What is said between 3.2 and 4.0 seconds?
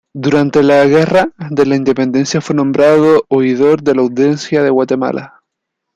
oidor de